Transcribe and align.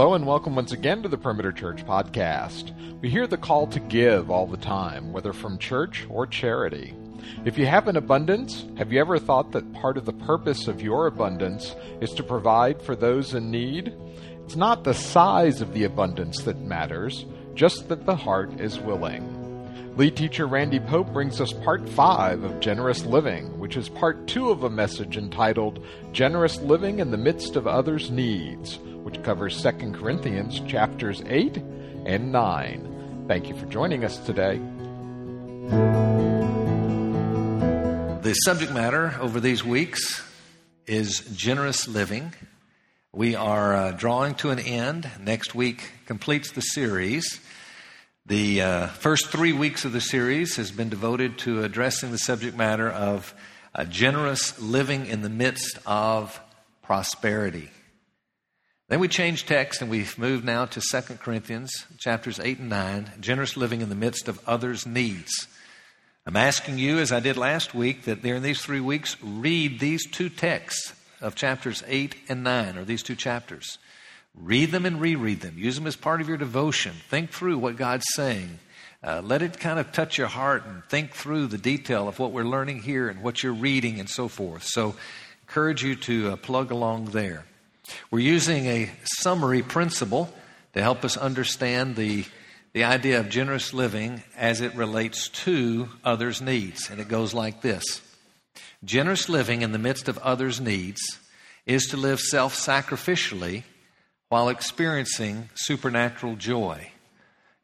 Hello 0.00 0.14
and 0.14 0.26
welcome 0.26 0.56
once 0.56 0.72
again 0.72 1.02
to 1.02 1.10
the 1.10 1.18
Perimeter 1.18 1.52
Church 1.52 1.84
podcast. 1.84 2.72
We 3.02 3.10
hear 3.10 3.26
the 3.26 3.36
call 3.36 3.66
to 3.66 3.78
give 3.78 4.30
all 4.30 4.46
the 4.46 4.56
time, 4.56 5.12
whether 5.12 5.34
from 5.34 5.58
church 5.58 6.06
or 6.08 6.26
charity. 6.26 6.94
If 7.44 7.58
you 7.58 7.66
have 7.66 7.86
an 7.86 7.98
abundance, 7.98 8.64
have 8.78 8.94
you 8.94 8.98
ever 8.98 9.18
thought 9.18 9.52
that 9.52 9.74
part 9.74 9.98
of 9.98 10.06
the 10.06 10.14
purpose 10.14 10.68
of 10.68 10.80
your 10.80 11.06
abundance 11.06 11.76
is 12.00 12.12
to 12.12 12.22
provide 12.22 12.80
for 12.80 12.96
those 12.96 13.34
in 13.34 13.50
need? 13.50 13.94
It's 14.46 14.56
not 14.56 14.84
the 14.84 14.94
size 14.94 15.60
of 15.60 15.74
the 15.74 15.84
abundance 15.84 16.44
that 16.44 16.56
matters, 16.62 17.26
just 17.54 17.90
that 17.90 18.06
the 18.06 18.16
heart 18.16 18.58
is 18.58 18.80
willing. 18.80 19.39
Lead 20.00 20.16
teacher 20.16 20.46
Randy 20.46 20.80
Pope 20.80 21.12
brings 21.12 21.42
us 21.42 21.52
part 21.52 21.86
five 21.86 22.42
of 22.42 22.58
Generous 22.60 23.04
Living, 23.04 23.58
which 23.58 23.76
is 23.76 23.90
part 23.90 24.26
two 24.26 24.48
of 24.48 24.62
a 24.62 24.70
message 24.70 25.18
entitled 25.18 25.84
Generous 26.12 26.58
Living 26.62 27.00
in 27.00 27.10
the 27.10 27.18
Midst 27.18 27.54
of 27.54 27.66
Others' 27.66 28.10
Needs 28.10 28.78
which 29.02 29.22
covers 29.22 29.62
2 29.62 29.92
Corinthians 29.92 30.60
chapters 30.60 31.22
8 31.26 31.58
and 32.06 32.32
9. 32.32 33.24
Thank 33.28 33.50
you 33.50 33.54
for 33.54 33.66
joining 33.66 34.02
us 34.02 34.16
today. 34.24 34.56
The 38.22 38.32
subject 38.42 38.72
matter 38.72 39.14
over 39.20 39.38
these 39.38 39.62
weeks 39.62 40.26
is 40.86 41.20
generous 41.36 41.86
living. 41.86 42.32
We 43.12 43.34
are 43.34 43.74
uh, 43.74 43.92
drawing 43.92 44.34
to 44.36 44.48
an 44.48 44.60
end. 44.60 45.10
Next 45.20 45.54
week 45.54 45.90
completes 46.06 46.52
the 46.52 46.62
series. 46.62 47.38
The 48.26 48.62
uh, 48.62 48.86
first 48.88 49.28
three 49.28 49.52
weeks 49.52 49.84
of 49.84 49.92
the 49.92 50.00
series 50.00 50.56
has 50.56 50.70
been 50.70 50.88
devoted 50.88 51.38
to 51.38 51.64
addressing 51.64 52.10
the 52.10 52.18
subject 52.18 52.56
matter 52.56 52.88
of 52.88 53.34
generous 53.88 54.60
living 54.60 55.06
in 55.06 55.22
the 55.22 55.30
midst 55.30 55.78
of 55.86 56.38
prosperity. 56.82 57.70
Then 58.88 59.00
we 59.00 59.08
change 59.08 59.46
text 59.46 59.80
and 59.80 59.90
we've 59.90 60.18
moved 60.18 60.44
now 60.44 60.66
to 60.66 60.80
2 60.80 61.00
Corinthians 61.14 61.86
chapters 61.98 62.38
8 62.38 62.58
and 62.58 62.68
9, 62.68 63.12
generous 63.20 63.56
living 63.56 63.80
in 63.80 63.88
the 63.88 63.94
midst 63.94 64.28
of 64.28 64.40
others' 64.46 64.86
needs. 64.86 65.48
I'm 66.26 66.36
asking 66.36 66.78
you, 66.78 66.98
as 66.98 67.12
I 67.12 67.20
did 67.20 67.36
last 67.36 67.74
week, 67.74 68.02
that 68.02 68.22
during 68.22 68.42
these 68.42 68.60
three 68.60 68.80
weeks, 68.80 69.16
read 69.22 69.80
these 69.80 70.08
two 70.08 70.28
texts 70.28 70.92
of 71.20 71.34
chapters 71.34 71.82
8 71.86 72.14
and 72.28 72.44
9, 72.44 72.76
or 72.76 72.84
these 72.84 73.02
two 73.02 73.16
chapters. 73.16 73.78
Read 74.42 74.70
them 74.70 74.86
and 74.86 75.00
reread 75.00 75.40
them. 75.40 75.58
Use 75.58 75.76
them 75.76 75.86
as 75.86 75.96
part 75.96 76.20
of 76.20 76.28
your 76.28 76.38
devotion. 76.38 76.92
Think 77.08 77.30
through 77.30 77.58
what 77.58 77.76
God's 77.76 78.06
saying. 78.14 78.58
Uh, 79.02 79.20
let 79.22 79.42
it 79.42 79.58
kind 79.58 79.78
of 79.78 79.92
touch 79.92 80.18
your 80.18 80.28
heart 80.28 80.64
and 80.66 80.82
think 80.84 81.12
through 81.12 81.46
the 81.46 81.58
detail 81.58 82.08
of 82.08 82.18
what 82.18 82.32
we're 82.32 82.44
learning 82.44 82.82
here 82.82 83.08
and 83.08 83.22
what 83.22 83.42
you're 83.42 83.52
reading 83.52 84.00
and 84.00 84.08
so 84.08 84.28
forth. 84.28 84.64
So, 84.64 84.94
encourage 85.42 85.82
you 85.82 85.96
to 85.96 86.30
uh, 86.30 86.36
plug 86.36 86.70
along 86.70 87.06
there. 87.06 87.44
We're 88.10 88.20
using 88.20 88.66
a 88.66 88.90
summary 89.04 89.62
principle 89.62 90.32
to 90.74 90.82
help 90.82 91.04
us 91.04 91.16
understand 91.16 91.96
the, 91.96 92.24
the 92.72 92.84
idea 92.84 93.20
of 93.20 93.28
generous 93.28 93.74
living 93.74 94.22
as 94.36 94.60
it 94.60 94.74
relates 94.74 95.28
to 95.28 95.88
others' 96.04 96.40
needs. 96.40 96.88
And 96.88 97.00
it 97.00 97.08
goes 97.08 97.34
like 97.34 97.62
this 97.62 98.02
Generous 98.84 99.28
living 99.28 99.62
in 99.62 99.72
the 99.72 99.78
midst 99.78 100.08
of 100.08 100.18
others' 100.18 100.60
needs 100.60 101.00
is 101.66 101.86
to 101.88 101.96
live 101.96 102.20
self 102.20 102.54
sacrificially 102.54 103.64
while 104.30 104.48
experiencing 104.48 105.50
supernatural 105.54 106.36
joy. 106.36 106.92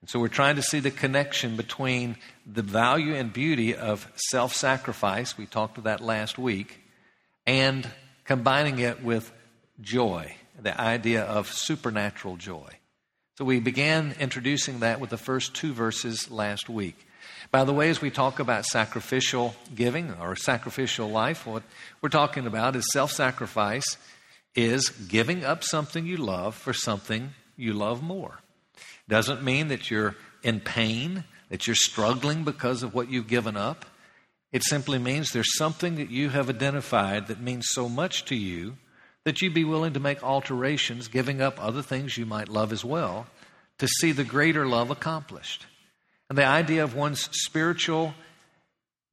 And 0.00 0.10
so 0.10 0.18
we're 0.18 0.28
trying 0.28 0.56
to 0.56 0.62
see 0.62 0.80
the 0.80 0.90
connection 0.90 1.56
between 1.56 2.16
the 2.44 2.62
value 2.62 3.14
and 3.14 3.32
beauty 3.32 3.74
of 3.74 4.12
self 4.16 4.52
sacrifice, 4.52 5.38
we 5.38 5.46
talked 5.46 5.78
about 5.78 6.00
that 6.00 6.04
last 6.04 6.38
week, 6.38 6.82
and 7.46 7.88
combining 8.24 8.80
it 8.80 9.02
with 9.02 9.32
joy, 9.80 10.34
the 10.60 10.78
idea 10.78 11.22
of 11.22 11.52
supernatural 11.52 12.36
joy. 12.36 12.68
So 13.38 13.44
we 13.44 13.60
began 13.60 14.16
introducing 14.18 14.80
that 14.80 14.98
with 14.98 15.10
the 15.10 15.16
first 15.16 15.54
two 15.54 15.72
verses 15.72 16.30
last 16.32 16.68
week. 16.68 17.06
By 17.52 17.62
the 17.62 17.72
way, 17.72 17.90
as 17.90 18.00
we 18.00 18.10
talk 18.10 18.40
about 18.40 18.66
sacrificial 18.66 19.54
giving 19.72 20.12
or 20.14 20.34
sacrificial 20.34 21.08
life, 21.08 21.46
what 21.46 21.62
we're 22.00 22.08
talking 22.08 22.46
about 22.46 22.74
is 22.74 22.84
self 22.92 23.12
sacrifice, 23.12 23.96
is 24.56 24.88
giving 24.88 25.44
up 25.44 25.62
something 25.62 26.06
you 26.06 26.16
love 26.16 26.54
for 26.54 26.72
something 26.72 27.34
you 27.56 27.72
love 27.72 28.02
more. 28.02 28.40
Doesn't 29.08 29.44
mean 29.44 29.68
that 29.68 29.90
you're 29.90 30.16
in 30.42 30.60
pain, 30.60 31.24
that 31.50 31.66
you're 31.66 31.76
struggling 31.76 32.42
because 32.42 32.82
of 32.82 32.94
what 32.94 33.10
you've 33.10 33.28
given 33.28 33.56
up. 33.56 33.84
It 34.52 34.64
simply 34.64 34.98
means 34.98 35.30
there's 35.30 35.56
something 35.56 35.96
that 35.96 36.10
you 36.10 36.30
have 36.30 36.48
identified 36.48 37.26
that 37.28 37.40
means 37.40 37.66
so 37.68 37.88
much 37.88 38.24
to 38.26 38.34
you 38.34 38.76
that 39.24 39.42
you'd 39.42 39.54
be 39.54 39.64
willing 39.64 39.92
to 39.92 40.00
make 40.00 40.22
alterations, 40.22 41.08
giving 41.08 41.42
up 41.42 41.62
other 41.62 41.82
things 41.82 42.16
you 42.16 42.24
might 42.24 42.48
love 42.48 42.72
as 42.72 42.84
well, 42.84 43.26
to 43.78 43.88
see 43.88 44.12
the 44.12 44.24
greater 44.24 44.66
love 44.66 44.90
accomplished. 44.90 45.66
And 46.28 46.38
the 46.38 46.46
idea 46.46 46.82
of 46.82 46.94
one's 46.94 47.28
spiritual 47.32 48.14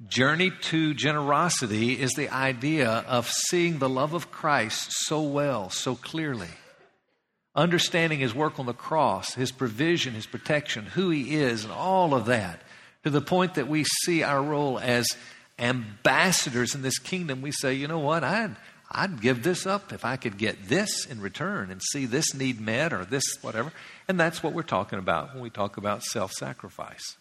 journey 0.08 0.52
to 0.62 0.94
generosity 0.94 1.94
is 1.94 2.12
the 2.12 2.30
idea 2.30 2.90
of 3.08 3.30
seeing 3.30 3.80
the 3.80 3.90
love 3.90 4.14
of 4.14 4.32
Christ 4.32 4.92
so 4.92 5.22
well, 5.22 5.70
so 5.70 5.96
clearly. 5.96 6.50
Understanding 7.56 8.20
his 8.20 8.34
work 8.34 8.60
on 8.60 8.66
the 8.66 8.74
cross, 8.74 9.36
his 9.36 9.52
provision, 9.52 10.14
his 10.14 10.26
protection, 10.26 10.86
who 10.86 11.10
he 11.10 11.36
is, 11.36 11.64
and 11.64 11.74
all 11.74 12.14
of 12.14 12.26
that, 12.26 12.62
to 13.04 13.10
the 13.10 13.22
point 13.22 13.56
that 13.56 13.68
we 13.68 13.84
see 13.84 14.24
our 14.24 14.42
role 14.42 14.80
as 14.80 15.08
ambassadors 15.60 16.74
in 16.74 16.82
this 16.82 16.98
kingdom. 16.98 17.42
We 17.42 17.52
say, 17.52 17.76
you 17.76 17.88
know 17.88 18.00
what, 18.00 18.24
I'd, 18.24 18.56
I'd 18.90 19.22
give 19.22 19.44
this 19.44 19.68
up 19.68 19.94
if 19.94 20.04
I 20.04 20.18
could 20.18 20.38
get 20.38 20.68
this 20.68 21.06
in 21.06 21.22
return 21.22 21.70
and 21.70 21.82
see 21.92 22.06
this 22.06 22.34
need 22.34 22.60
met 22.60 22.92
or 22.92 23.06
this 23.06 23.24
whatever. 23.42 23.72
And 24.08 24.20
that's 24.20 24.42
what 24.42 24.54
we're 24.54 24.64
talking 24.64 25.00
about 25.00 25.34
when 25.34 25.44
we 25.44 25.50
talk 25.52 25.78
about 25.78 26.04
self 26.04 26.32
sacrifice. 26.32 27.18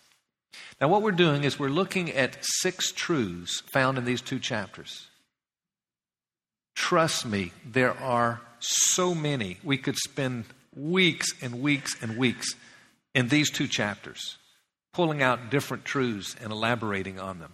Now, 0.81 0.89
what 0.89 1.03
we're 1.03 1.13
doing 1.13 1.45
is 1.45 1.59
we're 1.59 1.69
looking 1.69 2.11
at 2.11 2.39
six 2.41 2.93
truths 2.93 3.63
found 3.73 3.99
in 3.99 4.05
these 4.05 4.21
two 4.21 4.39
chapters. 4.39 5.09
Trust 6.75 7.27
me, 7.27 7.53
there 7.65 7.97
are 7.99 8.41
so 8.59 9.15
many. 9.15 9.59
We 9.63 9.79
could 9.79 9.97
spend 9.97 10.45
weeks 10.75 11.29
and 11.43 11.61
weeks 11.63 11.95
and 12.03 12.17
weeks 12.17 12.55
in 13.15 13.29
these 13.29 13.51
two 13.51 13.69
chapters, 13.69 14.39
pulling 14.93 15.23
out 15.23 15.51
different 15.51 15.85
truths 15.85 16.35
and 16.43 16.53
elaborating 16.53 17.19
on 17.19 17.39
them. 17.39 17.53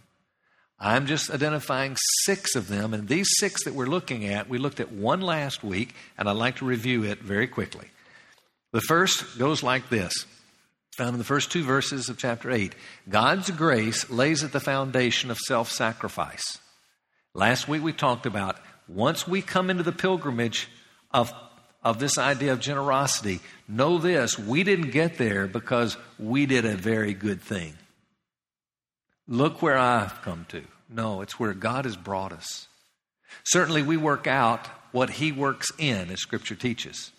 I'm 0.81 1.07
just 1.07 1.31
identifying 1.31 1.97
six 2.25 2.55
of 2.55 2.69
them, 2.69 2.95
and 2.95 3.09
these 3.09 3.29
six 3.39 3.65
that 3.65 3.75
we're 3.75 3.87
looking 3.87 4.27
at, 4.27 4.49
we 4.49 4.59
looked 4.59 4.79
at 4.79 4.93
one 4.93 5.21
last 5.21 5.65
week, 5.65 5.95
and 6.17 6.29
I'd 6.29 6.33
like 6.33 6.57
to 6.57 6.65
review 6.65 7.03
it 7.03 7.19
very 7.19 7.49
quickly. 7.49 7.89
The 8.73 8.81
first 8.83 9.39
goes 9.39 9.63
like 9.63 9.89
this 9.89 10.13
found 10.99 11.15
in 11.15 11.19
the 11.19 11.25
first 11.25 11.53
two 11.53 11.63
verses 11.63 12.09
of 12.09 12.19
chapter 12.19 12.51
8 12.51 12.75
God's 13.09 13.51
grace 13.53 14.11
lays 14.11 14.43
at 14.43 14.51
the 14.51 14.59
foundation 14.59 15.31
of 15.31 15.39
self 15.39 15.71
sacrifice. 15.71 16.59
Last 17.35 17.69
week 17.69 17.85
we 17.85 17.93
talked 17.93 18.27
about 18.27 18.59
once 18.89 19.27
we 19.27 19.41
come 19.41 19.71
into 19.71 19.85
the 19.85 19.93
pilgrimage 19.93 20.69
of, 21.13 21.33
of 21.85 22.01
this 22.01 22.19
idea 22.19 22.53
of 22.53 22.59
generosity, 22.59 23.39
know 23.69 23.99
this 23.99 24.37
we 24.41 24.65
didn't 24.65 24.91
get 24.91 25.19
there 25.19 25.47
because 25.47 25.97
we 26.19 26.47
did 26.47 26.65
a 26.65 26.75
very 26.75 27.15
good 27.15 27.41
thing. 27.41 27.75
Look 29.29 29.63
where 29.63 29.79
I've 29.79 30.21
come 30.23 30.47
to. 30.49 30.65
No, 30.91 31.21
it's 31.21 31.39
where 31.39 31.55
God 31.55 31.85
has 31.85 31.97
brought 31.97 32.33
us. 32.33 32.67
Certainly, 33.45 33.83
we 33.83 33.97
work 33.97 34.27
out 34.27 34.67
what 34.91 35.11
He 35.11 35.31
works 35.31 35.71
in, 35.79 36.11
as 36.11 36.21
Scripture 36.21 36.57
teaches. 36.57 37.13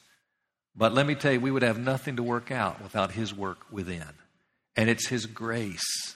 But 0.75 0.93
let 0.93 1.05
me 1.05 1.15
tell 1.15 1.33
you, 1.33 1.39
we 1.39 1.51
would 1.51 1.63
have 1.63 1.79
nothing 1.79 2.15
to 2.17 2.23
work 2.23 2.51
out 2.51 2.81
without 2.81 3.11
His 3.11 3.33
work 3.33 3.59
within. 3.71 4.13
And 4.75 4.89
it's 4.89 5.07
His 5.07 5.25
grace. 5.25 6.15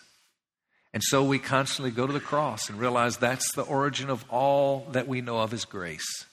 And 0.93 1.03
so 1.03 1.23
we 1.23 1.39
constantly 1.39 1.91
go 1.91 2.05
to 2.05 2.13
the 2.13 2.19
cross 2.19 2.69
and 2.69 2.79
realize 2.79 3.17
that's 3.17 3.51
the 3.53 3.63
origin 3.63 4.09
of 4.09 4.23
all 4.29 4.87
that 4.91 5.07
we 5.07 5.21
know 5.21 5.39
of 5.39 5.51
His 5.51 5.65
grace. 5.65 6.25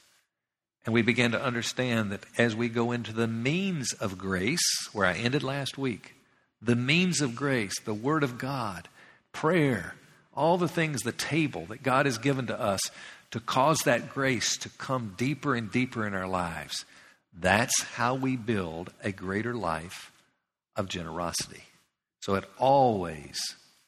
And 0.85 0.95
we 0.95 1.03
begin 1.03 1.33
to 1.33 1.43
understand 1.43 2.13
that 2.13 2.25
as 2.39 2.55
we 2.55 2.69
go 2.69 2.93
into 2.93 3.13
the 3.13 3.27
means 3.27 3.93
of 3.95 4.19
grace, 4.19 4.89
where 4.93 5.07
I 5.07 5.15
ended 5.15 5.43
last 5.43 5.77
week, 5.77 6.15
the 6.63 6.77
means 6.77 7.21
of 7.21 7.35
grace, 7.35 7.79
the 7.81 7.95
Word 7.95 8.23
of 8.23 8.39
God, 8.39 8.89
prayer, 9.33 9.95
all 10.35 10.59
the 10.59 10.69
things, 10.69 11.03
the 11.03 11.13
table 11.13 11.67
that 11.67 11.83
God 11.83 12.07
has 12.07 12.19
given 12.19 12.47
to 12.47 12.59
us 12.59 12.81
to 13.31 13.41
cause 13.41 13.79
that 13.85 14.11
grace 14.11 14.57
to 14.59 14.69
come 14.71 15.15
deeper 15.17 15.55
and 15.55 15.71
deeper 15.71 16.07
in 16.07 16.15
our 16.15 16.29
lives. 16.29 16.85
That's 17.33 17.83
how 17.83 18.15
we 18.15 18.37
build 18.37 18.93
a 19.03 19.13
greater 19.13 19.55
life 19.55 20.13
of 20.77 20.89
generosity. 20.89 21.63
So 22.21 22.35
it 22.35 22.45
always, 22.59 23.39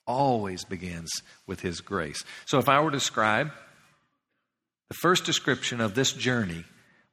always 0.07 0.65
begins 0.65 1.11
with 1.47 1.61
His 1.61 1.81
grace. 1.81 2.25
So 2.47 2.59
if 2.59 2.69
I 2.69 2.81
were 2.81 2.91
to 2.91 2.97
describe 2.97 3.51
the 4.89 4.95
first 4.95 5.25
description 5.25 5.81
of 5.81 5.95
this 5.95 6.13
journey, 6.13 6.65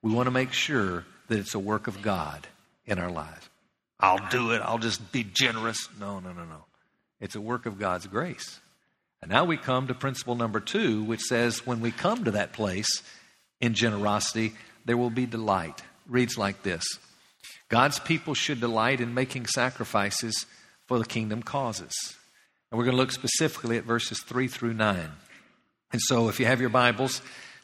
we 0.01 0.11
want 0.11 0.27
to 0.27 0.31
make 0.31 0.53
sure 0.53 1.05
that 1.27 1.39
it's 1.39 1.55
a 1.55 1.59
work 1.59 1.87
of 1.87 2.01
God 2.01 2.47
in 2.85 2.99
our 2.99 3.11
lives. 3.11 3.49
I'll 3.99 4.29
do 4.29 4.51
it. 4.51 4.61
I'll 4.61 4.77
just 4.77 5.11
be 5.11 5.23
generous. 5.23 5.89
No, 5.99 6.19
no, 6.19 6.31
no, 6.31 6.45
no. 6.45 6.65
It's 7.19 7.35
a 7.35 7.41
work 7.41 7.65
of 7.65 7.77
God's 7.77 8.07
grace. 8.07 8.59
And 9.21 9.29
now 9.29 9.43
we 9.43 9.57
come 9.57 9.87
to 9.87 9.93
principle 9.93 10.35
number 10.35 10.61
two, 10.61 11.03
which 11.03 11.21
says 11.21 11.65
when 11.65 11.81
we 11.81 11.91
come 11.91 12.23
to 12.23 12.31
that 12.31 12.53
place 12.53 13.03
in 13.59 13.73
generosity, 13.73 14.53
there 14.85 14.95
will 14.95 15.09
be 15.09 15.25
delight. 15.25 15.81
Reads 16.09 16.37
like 16.37 16.63
this 16.63 16.83
God's 17.69 17.99
people 17.99 18.33
should 18.33 18.59
delight 18.59 18.99
in 18.99 19.13
making 19.13 19.45
sacrifices 19.45 20.45
for 20.87 20.97
the 20.97 21.05
kingdom 21.05 21.43
causes. 21.43 21.93
And 22.71 22.77
we're 22.77 22.85
going 22.85 22.95
to 22.95 23.01
look 23.01 23.11
specifically 23.11 23.77
at 23.77 23.83
verses 23.83 24.21
3 24.21 24.47
through 24.47 24.73
9. 24.73 25.09
And 25.91 26.01
so 26.01 26.29
if 26.29 26.39
you 26.39 26.45
have 26.45 26.61
your 26.61 26.69
Bibles, 26.69 27.21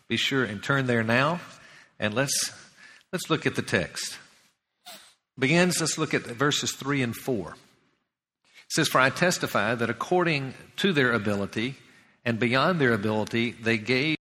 be 0.08 0.18
sure 0.18 0.44
and 0.44 0.64
turn 0.64 0.86
there 0.86 1.04
now 1.04 1.42
and 2.00 2.14
let's 2.14 2.52
let's 3.12 3.30
look 3.30 3.46
at 3.46 3.56
the 3.56 3.62
text. 3.62 4.18
Begins 5.38 5.80
let's 5.82 5.98
look 5.98 6.14
at 6.14 6.24
verses 6.24 6.72
3 6.74 7.02
and 7.02 7.16
4. 7.16 7.50
It 7.50 7.56
says 8.70 8.88
for 8.88 9.00
I 9.00 9.10
testify 9.10 9.76
that 9.76 9.90
according 9.90 10.54
to 10.78 10.94
their 10.94 11.12
ability 11.14 11.76
and 12.24 12.40
beyond 12.40 12.80
their 12.80 12.94
ability 12.94 13.52
they 13.52 13.78
gave 13.78 14.06